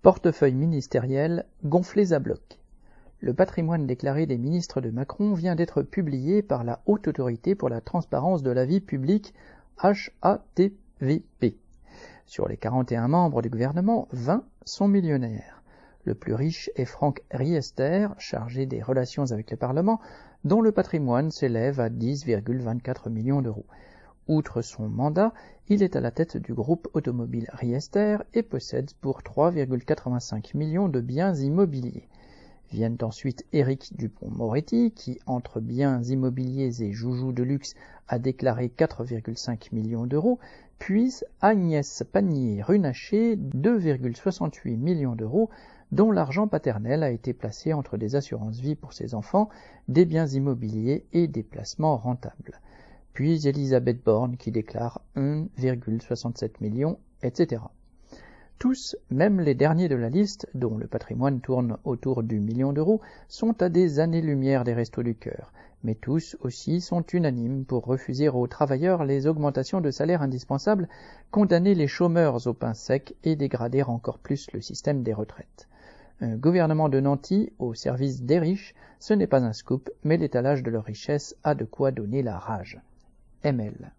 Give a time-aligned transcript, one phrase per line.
[0.00, 2.60] Portefeuille ministériel gonflés à bloc.
[3.18, 7.68] Le patrimoine déclaré des ministres de Macron vient d'être publié par la Haute Autorité pour
[7.68, 9.34] la transparence de la vie publique,
[9.78, 11.56] HATVP.
[12.26, 15.64] Sur les 41 membres du gouvernement, 20 sont millionnaires.
[16.04, 20.00] Le plus riche est Franck Riester, chargé des relations avec le Parlement,
[20.44, 23.66] dont le patrimoine s'élève à 10,24 millions d'euros.
[24.28, 25.32] Outre son mandat,
[25.68, 31.00] il est à la tête du groupe automobile Riester et possède pour 3,85 millions de
[31.00, 32.06] biens immobiliers.
[32.70, 37.74] Viennent ensuite Éric Dupont-Moretti, qui, entre biens immobiliers et joujoux de luxe,
[38.06, 40.38] a déclaré 4,5 millions d'euros,
[40.78, 45.48] puis Agnès Pannier-Runacher, 2,68 millions d'euros,
[45.90, 49.48] dont l'argent paternel a été placé entre des assurances vie pour ses enfants,
[49.88, 52.60] des biens immobiliers et des placements rentables.
[53.18, 57.62] Puis Elisabeth Borne qui déclare 1,67 millions, etc.
[58.60, 63.00] Tous, même les derniers de la liste, dont le patrimoine tourne autour du million d'euros,
[63.26, 65.52] sont à des années-lumière des restos du cœur.
[65.82, 70.88] Mais tous aussi sont unanimes pour refuser aux travailleurs les augmentations de salaire indispensables,
[71.32, 75.66] condamner les chômeurs au pain sec et dégrader encore plus le système des retraites.
[76.20, 80.62] Un gouvernement de nantis au service des riches, ce n'est pas un scoop, mais l'étalage
[80.62, 82.80] de leur richesse a de quoi donner la rage.
[83.44, 83.97] ML.